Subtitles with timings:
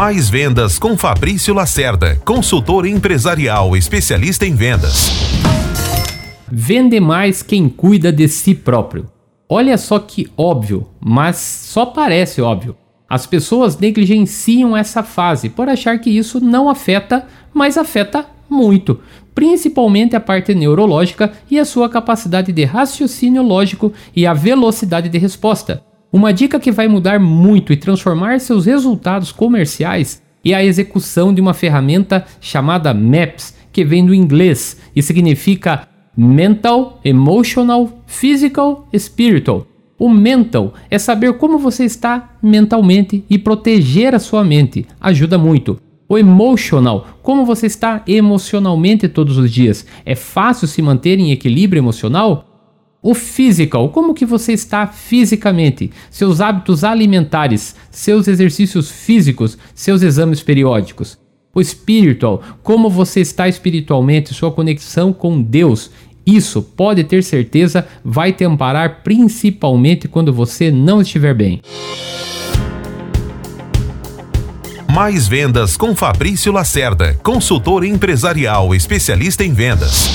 [0.00, 5.10] Mais vendas com Fabrício Lacerda, consultor empresarial especialista em vendas.
[6.50, 9.10] Vende mais quem cuida de si próprio.
[9.46, 12.74] Olha só que óbvio, mas só parece óbvio.
[13.06, 19.00] As pessoas negligenciam essa fase por achar que isso não afeta, mas afeta muito,
[19.34, 25.18] principalmente a parte neurológica e a sua capacidade de raciocínio lógico e a velocidade de
[25.18, 25.89] resposta.
[26.12, 31.40] Uma dica que vai mudar muito e transformar seus resultados comerciais é a execução de
[31.40, 35.86] uma ferramenta chamada MAPS, que vem do inglês e significa
[36.16, 39.66] Mental, Emotional, Physical, Spiritual.
[39.96, 44.86] O mental é saber como você está mentalmente e proteger a sua mente.
[45.00, 45.78] Ajuda muito.
[46.08, 49.86] O emotional, como você está emocionalmente todos os dias.
[50.04, 52.49] É fácil se manter em equilíbrio emocional?
[53.02, 60.42] O physical, como que você está fisicamente, seus hábitos alimentares, seus exercícios físicos, seus exames
[60.42, 61.18] periódicos.
[61.54, 65.90] O spiritual, como você está espiritualmente, sua conexão com Deus.
[66.26, 71.62] Isso, pode ter certeza, vai te amparar principalmente quando você não estiver bem.
[74.92, 80.10] Mais vendas com Fabrício Lacerda, consultor empresarial especialista em vendas.